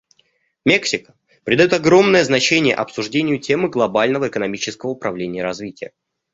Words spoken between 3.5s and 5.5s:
глобального экономического управления и